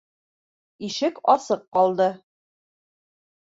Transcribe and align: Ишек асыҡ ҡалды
Ишек 0.87 1.21
асыҡ 1.35 1.63
ҡалды 1.79 2.11